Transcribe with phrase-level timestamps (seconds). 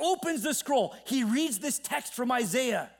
[0.00, 0.94] Opens the scroll.
[1.06, 2.90] He reads this text from Isaiah.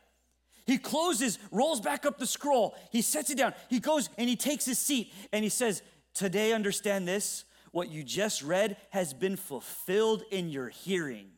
[0.66, 2.76] He closes, rolls back up the scroll.
[2.92, 3.54] He sets it down.
[3.68, 5.82] He goes and he takes his seat and he says,
[6.14, 7.45] Today, understand this.
[7.73, 11.28] What you just read has been fulfilled in your hearing.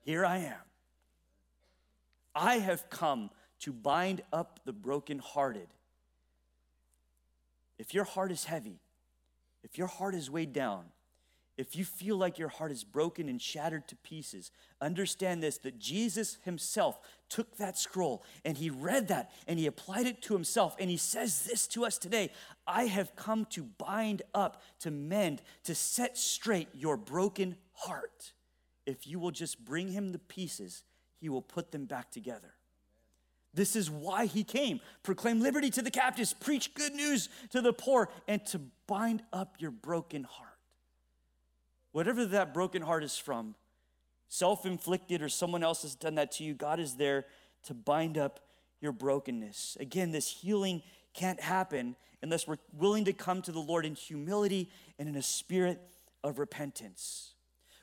[0.00, 0.60] Here I am.
[2.34, 3.30] I have come
[3.60, 5.68] to bind up the brokenhearted.
[7.78, 8.80] If your heart is heavy,
[9.62, 10.84] if your heart is weighed down,
[11.56, 14.50] if you feel like your heart is broken and shattered to pieces,
[14.80, 20.06] understand this that Jesus himself took that scroll and he read that and he applied
[20.06, 20.74] it to himself.
[20.78, 22.30] And he says this to us today
[22.66, 28.32] I have come to bind up, to mend, to set straight your broken heart.
[28.86, 30.82] If you will just bring him the pieces,
[31.20, 32.54] he will put them back together.
[33.52, 34.80] This is why he came.
[35.02, 39.56] Proclaim liberty to the captives, preach good news to the poor, and to bind up
[39.58, 40.49] your broken heart.
[41.92, 43.54] Whatever that broken heart is from,
[44.28, 47.26] self inflicted or someone else has done that to you, God is there
[47.64, 48.40] to bind up
[48.80, 49.76] your brokenness.
[49.80, 50.82] Again, this healing
[51.14, 55.22] can't happen unless we're willing to come to the Lord in humility and in a
[55.22, 55.80] spirit
[56.22, 57.32] of repentance.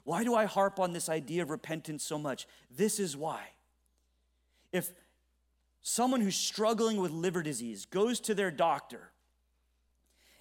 [0.03, 2.47] Why do I harp on this idea of repentance so much?
[2.71, 3.41] This is why.
[4.71, 4.91] If
[5.81, 9.11] someone who's struggling with liver disease goes to their doctor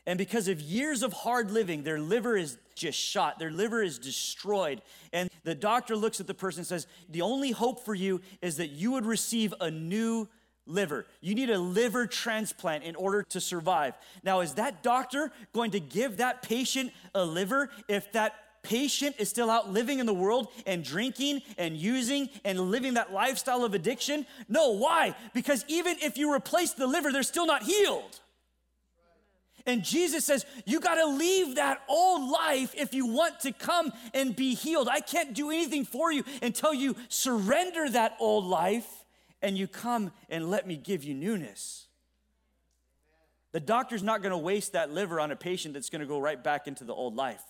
[0.07, 3.99] and because of years of hard living, their liver is just shot, their liver is
[3.99, 4.81] destroyed.
[5.13, 8.59] And the doctor looks at the person and says, The only hope for you is
[8.59, 10.29] that you would receive a new
[10.67, 11.07] liver.
[11.21, 13.95] You need a liver transplant in order to survive.
[14.23, 19.29] Now, is that doctor going to give that patient a liver if that patient is
[19.29, 23.75] still out living in the world and drinking and using and living that lifestyle of
[23.75, 24.27] addiction?
[24.49, 25.17] No, why?
[25.35, 28.21] Because even if you replace the liver, they're still not healed.
[29.67, 33.93] And Jesus says, You got to leave that old life if you want to come
[34.15, 34.89] and be healed.
[34.89, 39.05] I can't do anything for you until you surrender that old life
[39.43, 41.87] and you come and let me give you newness.
[43.53, 46.21] The doctor's not going to waste that liver on a patient that's going to go
[46.21, 47.43] right back into the old life.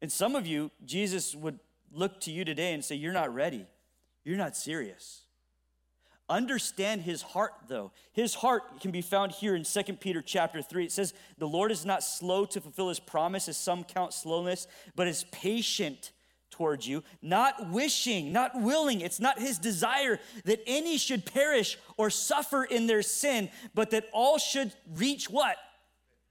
[0.00, 1.58] And some of you, Jesus would
[1.92, 3.66] look to you today and say, You're not ready.
[4.24, 5.25] You're not serious.
[6.28, 7.92] Understand his heart though.
[8.12, 10.86] His heart can be found here in 2 Peter chapter 3.
[10.86, 14.66] It says, "The Lord is not slow to fulfill his promise as some count slowness,
[14.96, 16.10] but is patient
[16.50, 19.02] towards you, not wishing, not willing.
[19.02, 24.08] It's not his desire that any should perish or suffer in their sin, but that
[24.12, 25.58] all should reach what?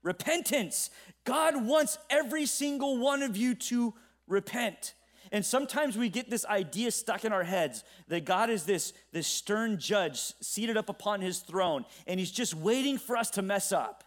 [0.01, 0.89] Repentance.
[1.23, 3.93] God wants every single one of you to
[4.27, 4.93] repent.
[5.31, 9.27] And sometimes we get this idea stuck in our heads that God is this, this
[9.27, 13.71] stern judge seated up upon his throne, and he's just waiting for us to mess
[13.71, 14.03] up.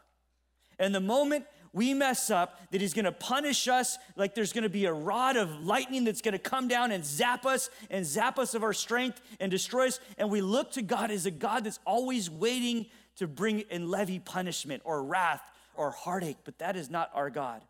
[0.79, 4.87] And the moment we mess up, that he's gonna punish us, like there's gonna be
[4.87, 8.63] a rod of lightning that's gonna come down and zap us and zap us of
[8.63, 10.01] our strength and destroy us.
[10.17, 12.87] And we look to God as a God that's always waiting
[13.17, 15.43] to bring and levy punishment or wrath
[15.75, 17.63] or heartache, but that is not our God.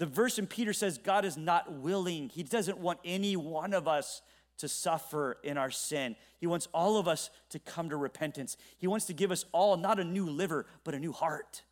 [0.00, 2.30] The verse in Peter says God is not willing.
[2.30, 4.22] He doesn't want any one of us
[4.56, 6.16] to suffer in our sin.
[6.38, 8.56] He wants all of us to come to repentance.
[8.78, 11.64] He wants to give us all not a new liver, but a new heart.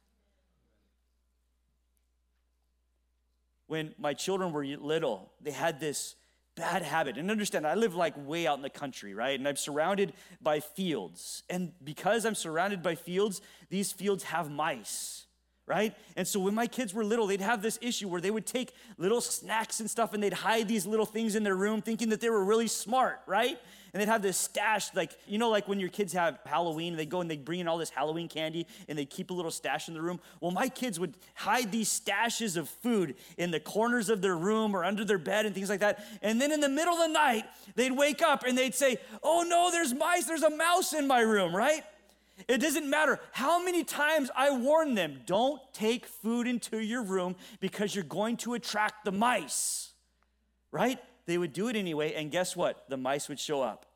[3.67, 6.15] When my children were little, they had this
[6.55, 7.17] bad habit.
[7.17, 9.39] And understand, I live like way out in the country, right?
[9.39, 10.13] And I'm surrounded
[10.43, 11.45] by fields.
[11.49, 13.41] And because I'm surrounded by fields,
[13.71, 15.28] these fields have mice
[15.69, 15.95] right?
[16.17, 18.73] And so when my kids were little, they'd have this issue where they would take
[18.97, 22.21] little snacks and stuff and they'd hide these little things in their room thinking that
[22.21, 23.59] they were really smart, right?
[23.93, 27.07] And they'd have this stash, like, you know, like when your kids have Halloween, they
[27.07, 29.89] go and they bring in all this Halloween candy and they keep a little stash
[29.89, 30.21] in the room.
[30.41, 34.75] Well, my kids would hide these stashes of food in the corners of their room
[34.75, 36.05] or under their bed and things like that.
[36.23, 37.45] And then in the middle of the night,
[37.77, 41.21] they'd wake up and they'd say, Oh no, there's mice, there's a mouse in my
[41.21, 41.83] room, right?
[42.47, 47.35] It doesn't matter how many times I warn them don't take food into your room
[47.59, 49.93] because you're going to attract the mice,
[50.71, 50.99] right?
[51.27, 52.85] They would do it anyway, and guess what?
[52.89, 53.87] The mice would show up.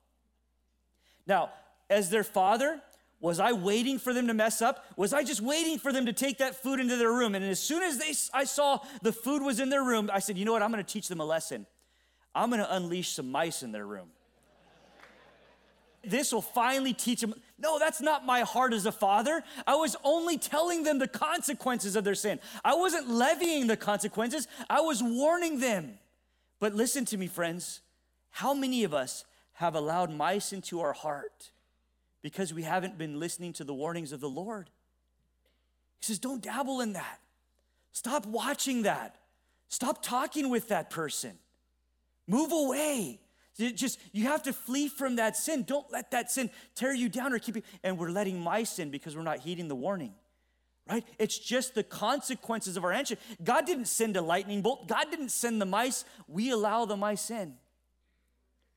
[1.26, 1.50] Now,
[1.88, 2.80] as their father,
[3.22, 4.84] Was I waiting for them to mess up?
[4.96, 7.36] Was I just waiting for them to take that food into their room?
[7.36, 10.36] And as soon as they, I saw the food was in their room, I said,
[10.36, 10.60] you know what?
[10.60, 11.64] I'm going to teach them a lesson.
[12.34, 14.08] I'm going to unleash some mice in their room.
[16.04, 17.34] This will finally teach them.
[17.58, 19.44] No, that's not my heart as a father.
[19.66, 22.40] I was only telling them the consequences of their sin.
[22.64, 25.98] I wasn't levying the consequences, I was warning them.
[26.58, 27.80] But listen to me, friends.
[28.30, 31.50] How many of us have allowed mice into our heart
[32.22, 34.70] because we haven't been listening to the warnings of the Lord?
[36.00, 37.20] He says, Don't dabble in that.
[37.92, 39.16] Stop watching that.
[39.68, 41.38] Stop talking with that person.
[42.26, 43.21] Move away.
[43.58, 45.64] Just you have to flee from that sin.
[45.64, 47.62] Don't let that sin tear you down or keep you.
[47.82, 50.14] And we're letting mice in because we're not heeding the warning.
[50.88, 51.04] Right?
[51.18, 53.18] It's just the consequences of our action.
[53.42, 54.88] God didn't send a lightning bolt.
[54.88, 56.04] God didn't send the mice.
[56.26, 57.54] We allow the mice in.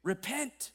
[0.03, 0.71] Repent.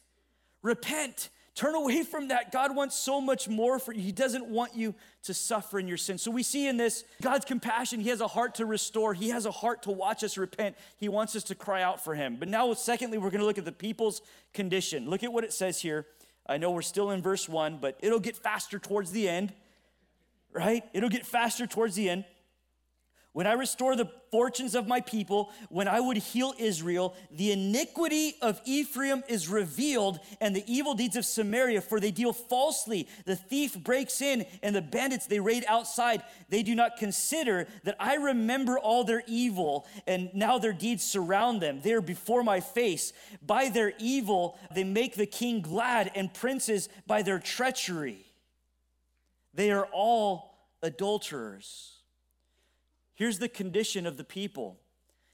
[0.62, 1.28] Repent.
[1.54, 2.52] Turn away from that.
[2.52, 4.00] God wants so much more for you.
[4.00, 4.94] He doesn't want you
[5.24, 6.16] to suffer in your sin.
[6.16, 8.00] So we see in this God's compassion.
[8.00, 10.76] He has a heart to restore, He has a heart to watch us repent.
[10.96, 12.36] He wants us to cry out for Him.
[12.36, 14.22] But now, secondly, we're going to look at the people's
[14.54, 15.10] condition.
[15.10, 16.06] Look at what it says here.
[16.46, 19.52] I know we're still in verse one, but it'll get faster towards the end,
[20.52, 20.84] right?
[20.92, 22.24] It'll get faster towards the end.
[23.32, 28.34] When I restore the fortunes of my people, when I would heal Israel, the iniquity
[28.42, 33.06] of Ephraim is revealed and the evil deeds of Samaria, for they deal falsely.
[33.26, 36.24] The thief breaks in and the bandits they raid outside.
[36.48, 41.62] They do not consider that I remember all their evil and now their deeds surround
[41.62, 41.82] them.
[41.82, 43.12] They are before my face.
[43.46, 48.26] By their evil, they make the king glad and princes by their treachery.
[49.54, 51.99] They are all adulterers.
[53.20, 54.78] Here's the condition of the people.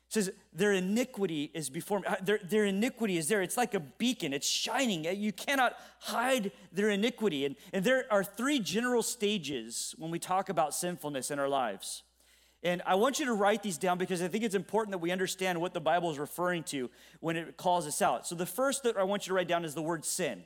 [0.08, 2.06] It says, their iniquity is before me.
[2.08, 3.42] Uh, their, their iniquity is there.
[3.42, 5.06] It's like a beacon, it's shining.
[5.06, 7.44] Uh, you cannot hide their iniquity.
[7.44, 12.02] And, and there are three general stages when we talk about sinfulness in our lives.
[12.64, 15.12] And I want you to write these down because I think it's important that we
[15.12, 16.90] understand what the Bible is referring to
[17.20, 18.26] when it calls us out.
[18.26, 20.42] So the first that I want you to write down is the word sin.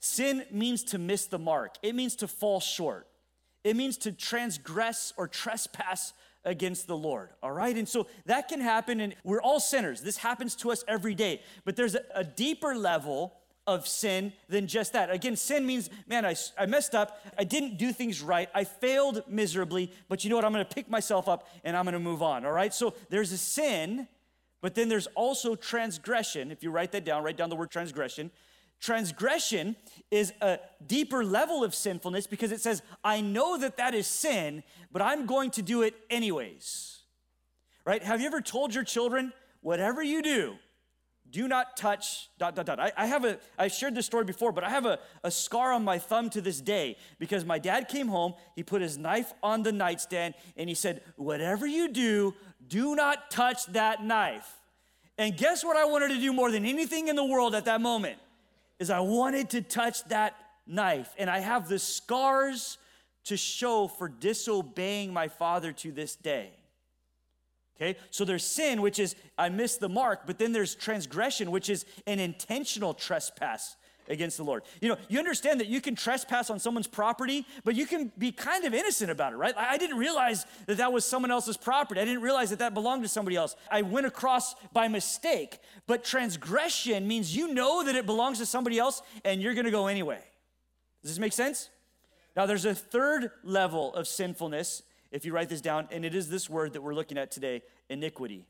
[0.00, 3.06] Sin means to miss the mark, it means to fall short.
[3.64, 6.12] It means to transgress or trespass
[6.44, 7.76] against the Lord, all right?
[7.76, 10.00] And so that can happen, and we're all sinners.
[10.00, 11.40] This happens to us every day.
[11.64, 13.34] But there's a, a deeper level
[13.66, 15.10] of sin than just that.
[15.10, 17.24] Again, sin means, man, I, I messed up.
[17.38, 18.48] I didn't do things right.
[18.54, 20.44] I failed miserably, but you know what?
[20.44, 22.74] I'm gonna pick myself up and I'm gonna move on, all right?
[22.74, 24.08] So there's a sin,
[24.60, 26.50] but then there's also transgression.
[26.50, 28.32] If you write that down, write down the word transgression.
[28.82, 29.76] Transgression
[30.10, 34.64] is a deeper level of sinfulness because it says, I know that that is sin,
[34.90, 36.98] but I'm going to do it anyways.
[37.86, 38.02] Right?
[38.02, 40.56] Have you ever told your children, whatever you do,
[41.30, 44.52] do not touch dot dot dot I, I, have a i shared this story before
[44.52, 47.88] but i have a, a scar on my thumb to this day because my dad
[47.88, 52.34] came home he put his knife on the nightstand and he said whatever you do
[52.68, 54.60] do not touch that knife
[55.16, 57.80] and guess what i wanted to do more than anything in the world at that
[57.80, 58.18] moment
[58.82, 60.36] is I wanted to touch that
[60.66, 62.76] knife, and I have the scars
[63.24, 66.50] to show for disobeying my father to this day.
[67.76, 71.70] Okay, so there's sin, which is I missed the mark, but then there's transgression, which
[71.70, 73.76] is an intentional trespass
[74.08, 74.62] against the Lord.
[74.80, 78.32] You know, you understand that you can trespass on someone's property, but you can be
[78.32, 79.54] kind of innocent about it, right?
[79.56, 82.00] I didn't realize that that was someone else's property.
[82.00, 83.56] I didn't realize that that belonged to somebody else.
[83.70, 85.58] I went across by mistake.
[85.86, 89.70] But transgression means you know that it belongs to somebody else and you're going to
[89.70, 90.20] go anyway.
[91.02, 91.68] Does this make sense?
[92.36, 96.30] Now, there's a third level of sinfulness, if you write this down, and it is
[96.30, 98.46] this word that we're looking at today iniquity.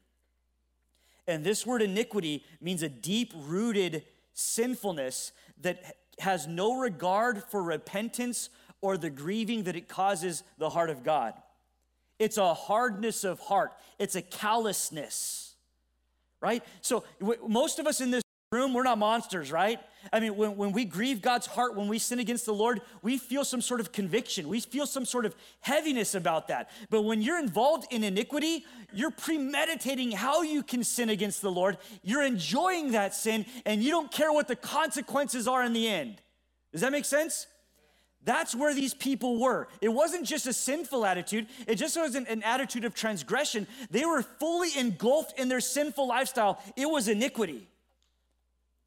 [1.26, 8.50] And this word iniquity means a deep rooted sinfulness that has no regard for repentance
[8.80, 11.34] or the grieving that it causes the heart of God.
[12.18, 15.54] It's a hardness of heart, it's a callousness,
[16.40, 16.62] right?
[16.80, 18.22] So, w- most of us in this
[18.52, 19.80] room, we're not monsters, right?
[20.10, 23.18] I mean, when, when we grieve God's heart, when we sin against the Lord, we
[23.18, 24.48] feel some sort of conviction.
[24.48, 26.70] We feel some sort of heaviness about that.
[26.90, 31.78] But when you're involved in iniquity, you're premeditating how you can sin against the Lord.
[32.02, 36.20] You're enjoying that sin, and you don't care what the consequences are in the end.
[36.72, 37.46] Does that make sense?
[38.24, 39.68] That's where these people were.
[39.80, 43.66] It wasn't just a sinful attitude, it just wasn't an attitude of transgression.
[43.90, 46.62] They were fully engulfed in their sinful lifestyle.
[46.76, 47.68] It was iniquity.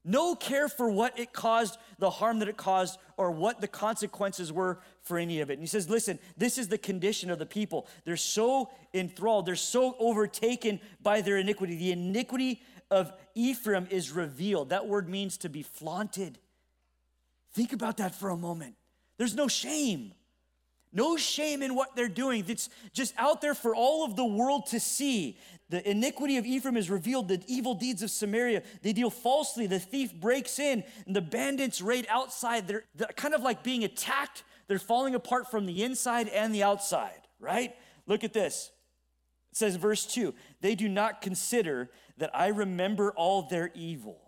[0.08, 4.52] No care for what it caused, the harm that it caused, or what the consequences
[4.52, 5.54] were for any of it.
[5.54, 7.88] And he says, Listen, this is the condition of the people.
[8.04, 11.76] They're so enthralled, they're so overtaken by their iniquity.
[11.76, 14.68] The iniquity of Ephraim is revealed.
[14.68, 16.38] That word means to be flaunted.
[17.52, 18.76] Think about that for a moment.
[19.18, 20.14] There's no shame.
[20.92, 22.44] No shame in what they're doing.
[22.46, 25.36] It's just out there for all of the world to see.
[25.68, 28.62] The iniquity of Ephraim is revealed, the evil deeds of Samaria.
[28.82, 29.66] They deal falsely.
[29.66, 32.68] The thief breaks in, and the bandits raid outside.
[32.68, 34.44] They're, they're kind of like being attacked.
[34.68, 37.74] They're falling apart from the inside and the outside, right?
[38.06, 38.70] Look at this.
[39.50, 44.20] It says, verse 2 They do not consider that I remember all their evil.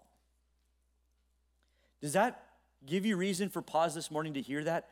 [2.00, 2.44] Does that
[2.84, 4.88] give you reason for pause this morning to hear that?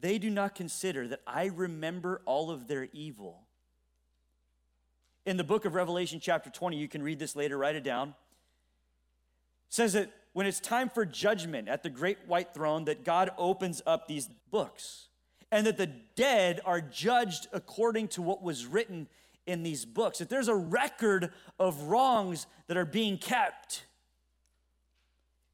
[0.00, 3.47] They do not consider that I remember all of their evil.
[5.28, 8.14] In the book of Revelation, chapter 20, you can read this later, write it down.
[9.68, 13.82] Says that when it's time for judgment at the great white throne, that God opens
[13.84, 15.08] up these books
[15.52, 19.06] and that the dead are judged according to what was written
[19.46, 20.20] in these books.
[20.20, 23.84] That there's a record of wrongs that are being kept.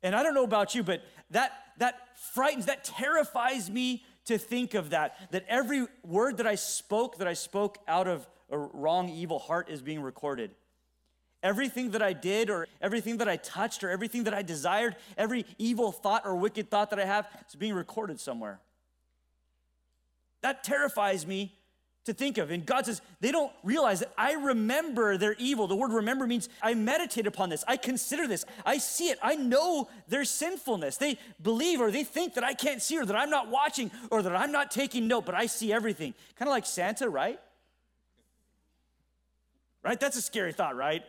[0.05, 1.03] And I don't know about you, but
[1.33, 6.55] that that frightens, that terrifies me to think of that, that every word that I
[6.55, 10.53] spoke, that I spoke out of a wrong, evil heart is being recorded.
[11.43, 15.45] Everything that I did, or everything that I touched, or everything that I desired, every
[15.59, 18.61] evil thought or wicked thought that I have is being recorded somewhere.
[20.41, 21.53] That terrifies me
[22.05, 22.51] to think of.
[22.51, 25.67] And God says, they don't realize that I remember their evil.
[25.67, 29.35] The word remember means I meditate upon this, I consider this, I see it, I
[29.35, 30.97] know their sinfulness.
[30.97, 34.23] They believe or they think that I can't see or that I'm not watching or
[34.23, 36.15] that I'm not taking note, but I see everything.
[36.39, 37.41] Kind of like Santa, right?
[39.85, 40.01] Right?
[40.01, 41.03] That's a scary thought, right?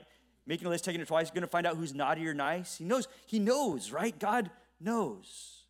[0.46, 2.77] Making a list, taking it twice, gonna find out who's naughty or nice.
[2.77, 4.17] He knows, he knows, right?
[4.20, 5.63] God knows.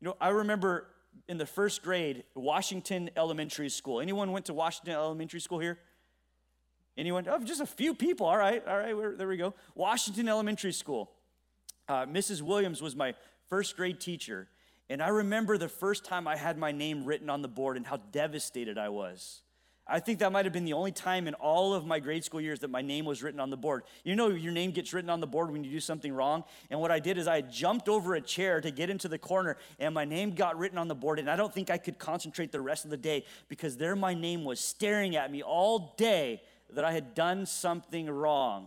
[0.00, 0.88] You know, I remember
[1.28, 4.00] in the first grade, Washington Elementary School.
[4.00, 5.78] Anyone went to Washington Elementary School here?
[6.96, 7.26] Anyone?
[7.28, 8.26] Oh, just a few people.
[8.26, 9.54] All right, all right, there we go.
[9.74, 11.10] Washington Elementary School.
[11.88, 12.42] Uh, Mrs.
[12.42, 13.14] Williams was my
[13.48, 14.48] first grade teacher.
[14.90, 17.86] And I remember the first time I had my name written on the board and
[17.86, 19.42] how devastated I was.
[19.90, 22.42] I think that might have been the only time in all of my grade school
[22.42, 23.84] years that my name was written on the board.
[24.04, 26.44] You know, your name gets written on the board when you do something wrong.
[26.68, 29.56] And what I did is I jumped over a chair to get into the corner,
[29.78, 31.18] and my name got written on the board.
[31.18, 34.12] And I don't think I could concentrate the rest of the day because there my
[34.12, 36.42] name was staring at me all day
[36.74, 38.66] that I had done something wrong.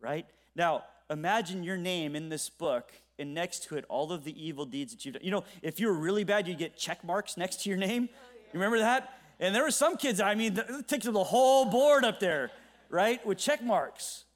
[0.00, 0.26] Right?
[0.56, 4.64] Now, imagine your name in this book and next to it all of the evil
[4.64, 5.24] deeds that you've done.
[5.24, 8.08] You know, if you were really bad, you get check marks next to your name.
[8.54, 9.18] You remember that?
[9.40, 10.56] And there were some kids, I mean,
[10.86, 12.52] take to the whole board up there,
[12.88, 13.24] right?
[13.26, 14.26] With check marks.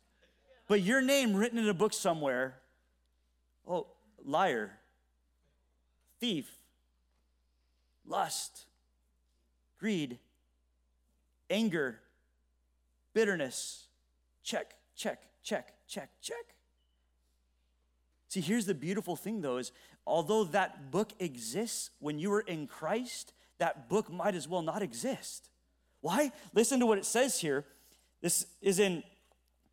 [0.66, 2.56] But your name written in a book somewhere,
[3.64, 3.86] oh,
[4.24, 4.72] liar,
[6.18, 6.50] thief,
[8.04, 8.64] lust,
[9.78, 10.18] greed,
[11.48, 12.00] anger,
[13.14, 13.86] bitterness.
[14.42, 16.56] Check, check, check, check, check.
[18.26, 19.70] See, here's the beautiful thing though is
[20.04, 24.82] although that book exists when you were in Christ, that book might as well not
[24.82, 25.50] exist.
[26.00, 26.32] Why?
[26.54, 27.64] Listen to what it says here.
[28.20, 29.02] This is in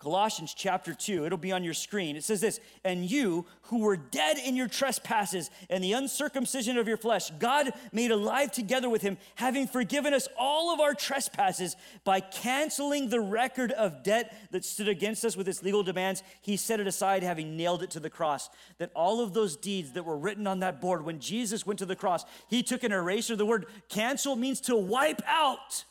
[0.05, 2.15] Colossians chapter 2, it'll be on your screen.
[2.15, 6.87] It says this, and you who were dead in your trespasses and the uncircumcision of
[6.87, 11.75] your flesh, God made alive together with him, having forgiven us all of our trespasses
[12.03, 16.21] by canceling the record of debt that stood against us with its legal demands.
[16.43, 18.51] He set it aside, having nailed it to the cross.
[18.77, 21.85] That all of those deeds that were written on that board, when Jesus went to
[21.87, 23.35] the cross, he took an eraser.
[23.35, 25.83] The word cancel means to wipe out,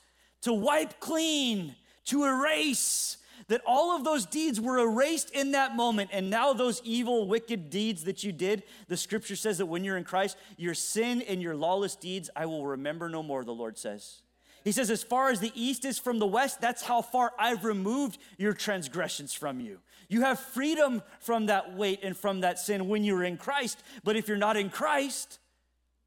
[0.42, 3.16] to wipe clean, to erase
[3.48, 6.10] that all of those deeds were erased in that moment.
[6.12, 9.96] And now, those evil, wicked deeds that you did, the scripture says that when you're
[9.96, 13.78] in Christ, your sin and your lawless deeds I will remember no more, the Lord
[13.78, 14.22] says.
[14.64, 17.64] He says, as far as the east is from the west, that's how far I've
[17.64, 19.80] removed your transgressions from you.
[20.08, 23.82] You have freedom from that weight and from that sin when you're in Christ.
[24.04, 25.38] But if you're not in Christ,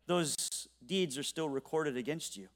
[0.07, 2.47] those deeds are still recorded against you.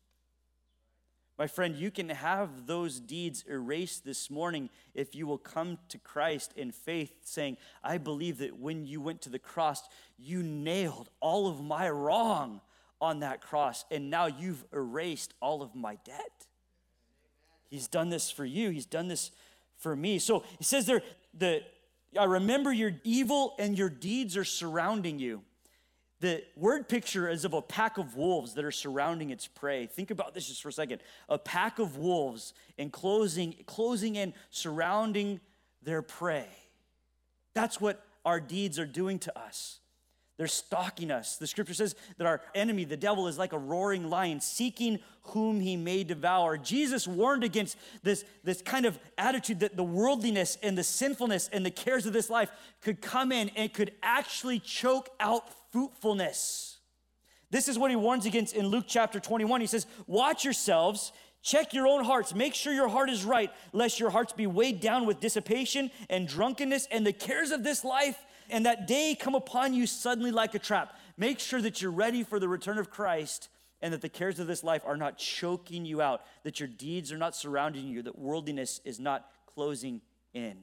[1.42, 5.98] My friend, you can have those deeds erased this morning if you will come to
[5.98, 9.82] Christ in faith, saying, I believe that when you went to the cross,
[10.20, 12.62] you nailed all of my wrong
[13.02, 16.46] on that cross, and now you've erased all of my debt.
[17.72, 19.32] He's done this for you, He's done this
[19.80, 20.20] for me.
[20.20, 21.02] So he says there,
[21.36, 21.64] the,
[22.20, 25.42] I remember your evil and your deeds are surrounding you.
[26.22, 29.88] The word picture is of a pack of wolves that are surrounding its prey.
[29.88, 31.02] Think about this just for a second.
[31.28, 35.40] A pack of wolves enclosing, closing in, surrounding
[35.82, 36.48] their prey.
[37.56, 39.81] That's what our deeds are doing to us.
[40.42, 41.38] They're stalking us.
[41.38, 45.60] The scripture says that our enemy, the devil, is like a roaring lion, seeking whom
[45.60, 46.58] he may devour.
[46.58, 51.64] Jesus warned against this, this kind of attitude that the worldliness and the sinfulness and
[51.64, 52.50] the cares of this life
[52.82, 56.80] could come in and could actually choke out fruitfulness.
[57.52, 59.62] This is what he warns against in Luke chapter 21.
[59.62, 61.12] He says, Watch yourselves.
[61.44, 62.34] Check your own hearts.
[62.34, 66.28] Make sure your heart is right, lest your hearts be weighed down with dissipation and
[66.28, 68.18] drunkenness and the cares of this life
[68.52, 70.96] and that day come upon you suddenly like a trap.
[71.18, 73.50] Make sure that you're ready for the return of Christ
[73.82, 77.12] and that the cares of this life are not choking you out, that your deeds
[77.12, 80.02] are not surrounding you, that worldliness is not closing
[80.34, 80.58] in.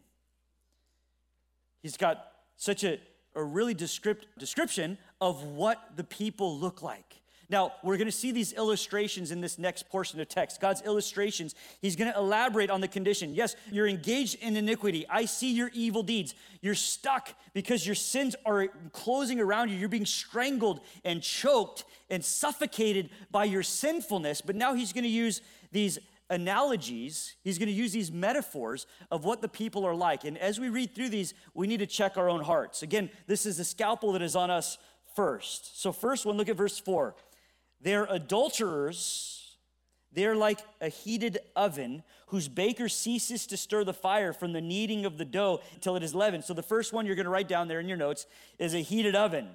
[1.83, 2.99] He's got such a,
[3.35, 7.18] a really descript, description of what the people look like.
[7.51, 10.61] Now, we're going to see these illustrations in this next portion of text.
[10.61, 11.55] God's illustrations.
[11.81, 13.35] He's going to elaborate on the condition.
[13.35, 15.07] Yes, you're engaged in iniquity.
[15.09, 16.35] I see your evil deeds.
[16.61, 19.77] You're stuck because your sins are closing around you.
[19.77, 24.43] You're being strangled and choked and suffocated by your sinfulness.
[24.43, 25.41] But now he's going to use
[25.73, 25.99] these
[26.31, 30.25] analogies, he's going to use these metaphors of what the people are like.
[30.25, 32.83] And as we read through these, we need to check our own hearts.
[32.83, 34.77] Again, this is the scalpel that is on us
[35.17, 35.81] first.
[35.81, 37.15] So, first one, look at verse 4.
[37.81, 39.57] They're adulterers.
[40.13, 45.05] They're like a heated oven whose baker ceases to stir the fire from the kneading
[45.05, 46.45] of the dough until it is leavened.
[46.45, 48.27] So the first one you're going to write down there in your notes
[48.59, 49.49] is a heated oven.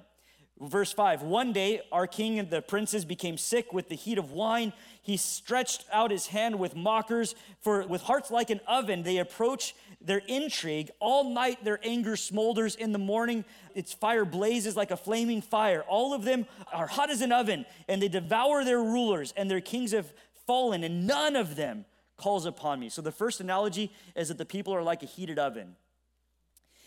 [0.60, 4.30] Verse 5 One day our king and the princes became sick with the heat of
[4.30, 4.72] wine.
[5.02, 9.74] He stretched out his hand with mockers, for with hearts like an oven, they approach
[10.00, 10.90] their intrigue.
[11.00, 12.76] All night their anger smolders.
[12.76, 13.44] In the morning,
[13.74, 15.82] its fire blazes like a flaming fire.
[15.88, 19.60] All of them are hot as an oven, and they devour their rulers, and their
[19.60, 20.12] kings have
[20.46, 21.84] fallen, and none of them
[22.16, 22.88] calls upon me.
[22.88, 25.74] So the first analogy is that the people are like a heated oven.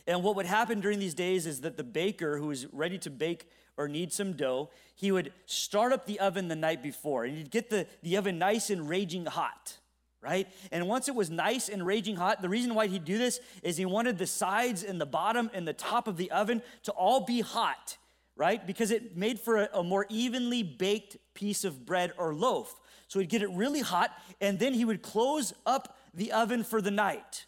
[0.07, 3.09] And what would happen during these days is that the baker who is ready to
[3.09, 7.37] bake or knead some dough, he would start up the oven the night before and
[7.37, 9.77] he'd get the, the oven nice and raging hot,
[10.21, 10.47] right?
[10.71, 13.75] And once it was nice and raging hot, the reason why he'd do this is
[13.75, 17.25] he wanted the sides and the bottom and the top of the oven to all
[17.25, 17.97] be hot,
[18.37, 18.65] right?
[18.65, 22.79] Because it made for a, a more evenly baked piece of bread or loaf.
[23.09, 26.81] So he'd get it really hot and then he would close up the oven for
[26.81, 27.45] the night.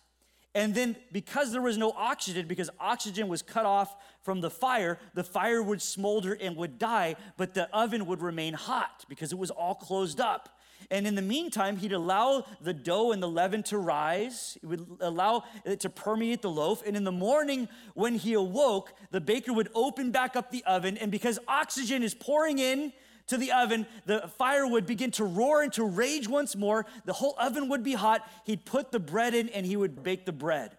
[0.56, 4.98] And then, because there was no oxygen, because oxygen was cut off from the fire,
[5.14, 9.38] the fire would smolder and would die, but the oven would remain hot because it
[9.38, 10.60] was all closed up.
[10.90, 14.58] And in the meantime, he'd allow the dough and the leaven to rise.
[14.60, 16.82] He would allow it to permeate the loaf.
[16.86, 20.98] And in the morning, when he awoke, the baker would open back up the oven.
[20.98, 22.92] And because oxygen is pouring in,
[23.30, 26.86] to the oven, the fire would begin to roar and to rage once more.
[27.06, 28.28] The whole oven would be hot.
[28.46, 30.78] He'd put the bread in and he would bake the bread.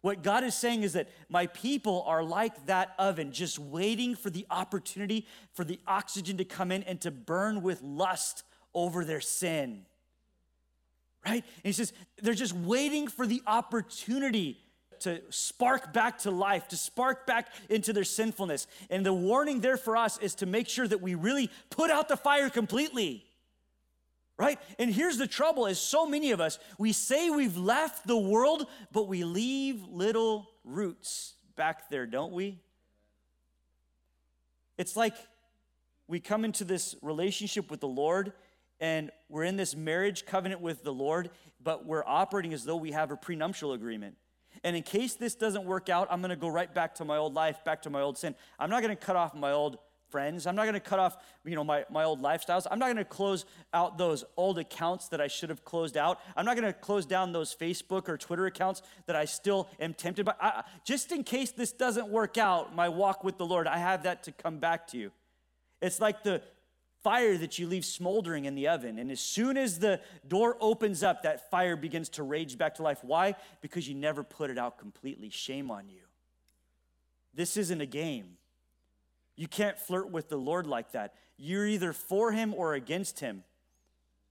[0.00, 4.28] What God is saying is that my people are like that oven, just waiting for
[4.28, 9.22] the opportunity for the oxygen to come in and to burn with lust over their
[9.22, 9.86] sin.
[11.24, 11.42] Right?
[11.42, 14.60] And he says they're just waiting for the opportunity
[15.00, 18.66] to spark back to life, to spark back into their sinfulness.
[18.90, 22.08] And the warning there for us is to make sure that we really put out
[22.08, 23.24] the fire completely.
[24.36, 24.58] Right?
[24.78, 28.66] And here's the trouble is so many of us, we say we've left the world,
[28.92, 32.58] but we leave little roots back there, don't we?
[34.76, 35.14] It's like
[36.08, 38.32] we come into this relationship with the Lord
[38.80, 41.30] and we're in this marriage covenant with the Lord,
[41.62, 44.16] but we're operating as though we have a prenuptial agreement.
[44.62, 47.16] And in case this doesn't work out, I'm going to go right back to my
[47.16, 48.34] old life, back to my old sin.
[48.58, 49.78] I'm not going to cut off my old
[50.14, 50.46] friends.
[50.46, 52.68] I'm not going to cut off, you know, my, my old lifestyles.
[52.70, 56.20] I'm not going to close out those old accounts that I should have closed out.
[56.36, 59.92] I'm not going to close down those Facebook or Twitter accounts that I still am
[59.92, 60.34] tempted by.
[60.40, 64.04] I, just in case this doesn't work out, my walk with the Lord, I have
[64.04, 65.10] that to come back to you.
[65.82, 66.42] It's like the
[67.04, 68.98] fire that you leave smoldering in the oven.
[68.98, 72.82] And as soon as the door opens up, that fire begins to rage back to
[72.82, 72.98] life.
[73.02, 73.36] Why?
[73.60, 75.28] Because you never put it out completely.
[75.28, 76.00] Shame on you.
[77.34, 78.38] This isn't a game.
[79.36, 81.14] You can't flirt with the Lord like that.
[81.36, 83.44] You're either for him or against him.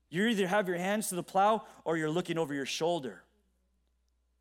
[0.10, 3.24] You either have your hands to the plow or you're looking over your shoulder.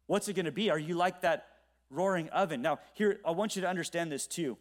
[0.06, 0.70] What's it going to be?
[0.70, 1.48] Are you like that
[1.90, 2.62] roaring oven?
[2.62, 4.56] Now, here, I want you to understand this too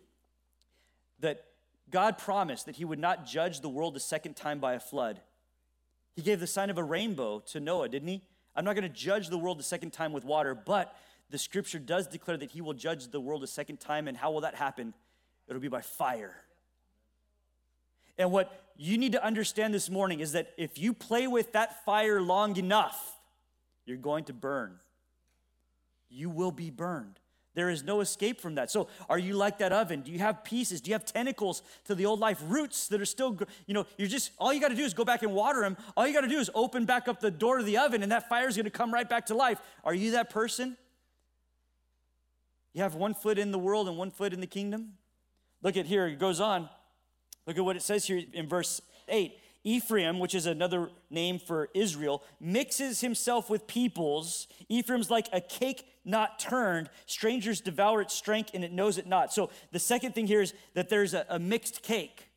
[1.19, 1.45] that
[1.91, 5.19] God promised that he would not judge the world a second time by a flood.
[6.15, 8.21] He gave the sign of a rainbow to Noah, didn't he?
[8.55, 10.95] I'm not going to judge the world a second time with water, but
[11.29, 14.07] the scripture does declare that he will judge the world a second time.
[14.07, 14.93] And how will that happen?
[15.47, 16.35] It'll be by fire.
[18.17, 21.85] And what you need to understand this morning is that if you play with that
[21.85, 23.17] fire long enough,
[23.85, 24.79] you're going to burn.
[26.09, 27.20] You will be burned.
[27.53, 28.71] There is no escape from that.
[28.71, 30.01] So, are you like that oven?
[30.01, 30.79] Do you have pieces?
[30.79, 33.37] Do you have tentacles to the old life, roots that are still,
[33.67, 35.75] you know, you're just, all you got to do is go back and water them.
[35.97, 38.11] All you got to do is open back up the door to the oven, and
[38.11, 39.59] that fire is going to come right back to life.
[39.83, 40.77] Are you that person?
[42.73, 44.93] You have one foot in the world and one foot in the kingdom?
[45.61, 46.69] Look at here, it goes on.
[47.45, 49.37] Look at what it says here in verse 8.
[49.63, 54.47] Ephraim, which is another name for Israel, mixes himself with peoples.
[54.69, 56.89] Ephraim's like a cake not turned.
[57.05, 59.31] Strangers devour its strength and it knows it not.
[59.31, 62.27] So the second thing here is that there's a, a mixed cake.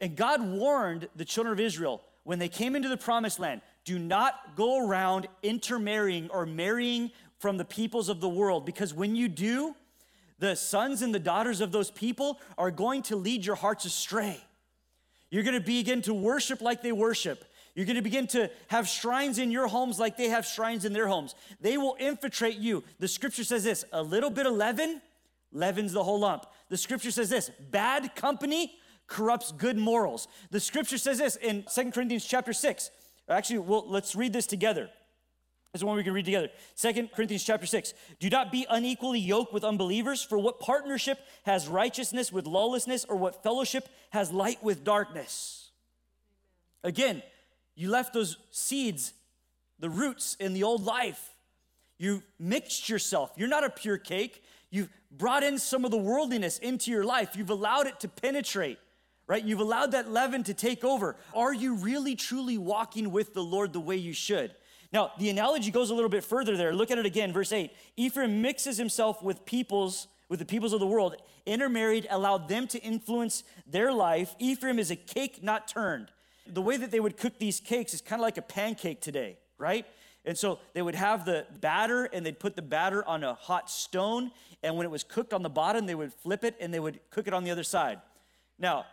[0.00, 3.98] And God warned the children of Israel when they came into the promised land do
[3.98, 9.28] not go around intermarrying or marrying from the peoples of the world, because when you
[9.28, 9.74] do,
[10.38, 14.40] the sons and the daughters of those people are going to lead your hearts astray.
[15.32, 17.42] You're going to begin to worship like they worship.
[17.74, 20.92] You're going to begin to have shrines in your homes like they have shrines in
[20.92, 21.34] their homes.
[21.58, 22.84] They will infiltrate you.
[22.98, 25.00] The scripture says this a little bit of leaven
[25.50, 26.44] leavens the whole lump.
[26.68, 28.74] The scripture says this bad company
[29.06, 30.28] corrupts good morals.
[30.50, 32.90] The scripture says this in Second Corinthians chapter 6.
[33.26, 34.90] Actually, well, let's read this together.
[35.74, 36.50] Is one we can read together.
[36.74, 37.94] Second Corinthians chapter 6.
[38.20, 43.16] Do not be unequally yoked with unbelievers, for what partnership has righteousness with lawlessness, or
[43.16, 45.70] what fellowship has light with darkness?
[46.84, 47.22] Again,
[47.74, 49.14] you left those seeds,
[49.78, 51.30] the roots in the old life.
[51.96, 53.32] You mixed yourself.
[53.36, 54.44] You're not a pure cake.
[54.68, 57.34] You've brought in some of the worldliness into your life.
[57.34, 58.78] You've allowed it to penetrate,
[59.26, 59.42] right?
[59.42, 61.16] You've allowed that leaven to take over.
[61.34, 64.54] Are you really, truly walking with the Lord the way you should?
[64.92, 66.74] Now, the analogy goes a little bit further there.
[66.74, 67.72] Look at it again, verse 8.
[67.96, 72.78] Ephraim mixes himself with peoples, with the peoples of the world, intermarried, allowed them to
[72.80, 74.34] influence their life.
[74.38, 76.08] Ephraim is a cake not turned.
[76.46, 79.38] The way that they would cook these cakes is kind of like a pancake today,
[79.56, 79.86] right?
[80.24, 83.70] And so they would have the batter and they'd put the batter on a hot
[83.70, 84.30] stone.
[84.62, 87.00] And when it was cooked on the bottom, they would flip it and they would
[87.10, 88.00] cook it on the other side.
[88.58, 88.86] Now,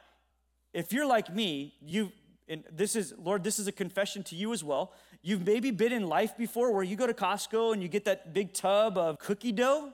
[0.73, 2.11] if you're like me, you
[2.49, 4.91] and this is, Lord, this is a confession to you as well.
[5.21, 8.33] You've maybe been in life before where you go to Costco and you get that
[8.33, 9.93] big tub of cookie dough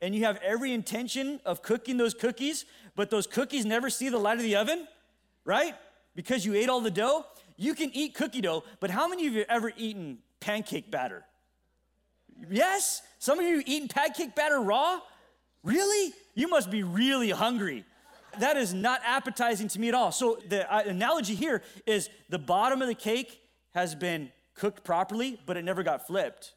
[0.00, 2.64] and you have every intention of cooking those cookies,
[2.96, 4.88] but those cookies never see the light of the oven,
[5.44, 5.76] right?
[6.16, 7.24] Because you ate all the dough.
[7.56, 11.24] You can eat cookie dough, but how many of you have ever eaten pancake batter?
[12.50, 13.02] Yes?
[13.20, 14.98] Some of you eaten pancake batter raw?
[15.62, 16.12] Really?
[16.34, 17.84] You must be really hungry
[18.38, 20.12] that is not appetizing to me at all.
[20.12, 23.40] So the uh, analogy here is the bottom of the cake
[23.74, 26.54] has been cooked properly, but it never got flipped.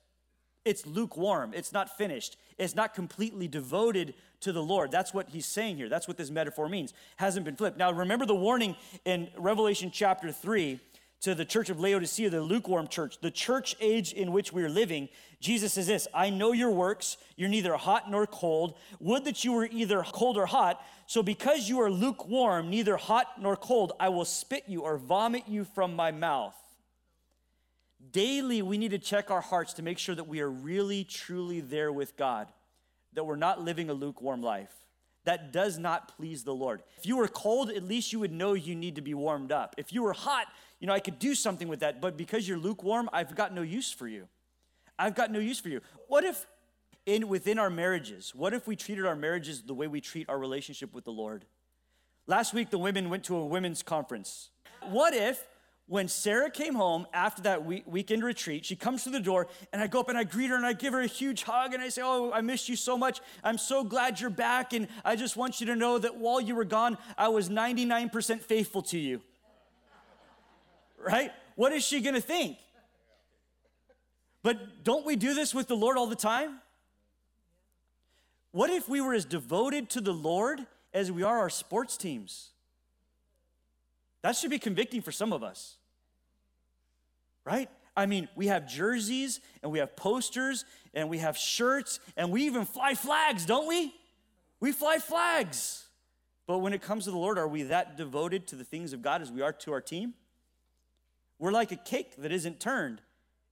[0.65, 1.53] It's lukewarm.
[1.53, 2.37] It's not finished.
[2.57, 4.91] It's not completely devoted to the Lord.
[4.91, 5.89] That's what he's saying here.
[5.89, 6.93] That's what this metaphor means.
[7.17, 7.77] Hasn't been flipped.
[7.77, 10.79] Now remember the warning in Revelation chapter 3
[11.21, 14.69] to the church of Laodicea, the lukewarm church, the church age in which we are
[14.69, 17.17] living, Jesus says this I know your works.
[17.35, 18.77] You're neither hot nor cold.
[18.99, 20.83] Would that you were either cold or hot.
[21.07, 25.47] So because you are lukewarm, neither hot nor cold, I will spit you or vomit
[25.47, 26.55] you from my mouth.
[28.11, 31.59] Daily, we need to check our hearts to make sure that we are really, truly
[31.61, 32.47] there with God,
[33.13, 34.84] that we're not living a lukewarm life.
[35.25, 36.83] That does not please the Lord.
[36.97, 39.75] If you were cold, at least you would know you need to be warmed up.
[39.77, 40.47] If you were hot,
[40.79, 43.61] you know, I could do something with that, but because you're lukewarm, I've got no
[43.61, 44.27] use for you.
[44.97, 45.81] I've got no use for you.
[46.07, 46.45] What if
[47.05, 50.39] in within our marriages, what if we treated our marriages the way we treat our
[50.39, 51.45] relationship with the Lord?
[52.27, 54.49] Last week the women went to a women's conference.
[54.89, 55.45] What if
[55.87, 59.87] when Sarah came home after that weekend retreat, she comes to the door and I
[59.87, 61.89] go up and I greet her and I give her a huge hug and I
[61.89, 63.21] say, Oh, I missed you so much.
[63.43, 64.73] I'm so glad you're back.
[64.73, 68.41] And I just want you to know that while you were gone, I was 99%
[68.41, 69.21] faithful to you
[71.05, 71.31] right?
[71.55, 72.57] What is she gonna think?
[74.43, 76.59] But don't we do this with the Lord all the time?
[78.51, 82.51] What if we were as devoted to the Lord as we are our sports teams?
[84.25, 85.75] That should be convicting for some of us,
[87.45, 87.69] right?
[87.95, 92.45] I mean, we have jerseys and we have posters and we have shirts and we
[92.45, 93.93] even fly flags, don't we?
[94.59, 95.85] We fly flags.
[96.47, 99.03] But when it comes to the Lord, are we that devoted to the things of
[99.03, 100.15] God as we are to our team?
[101.37, 103.03] We're like a cake that isn't turned.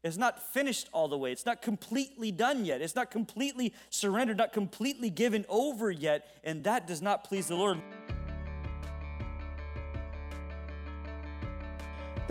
[0.04, 1.32] It's not finished all the way.
[1.32, 2.82] It's not completely done yet.
[2.82, 6.26] It's not completely surrendered, not completely given over yet.
[6.44, 7.80] And that does not please the Lord.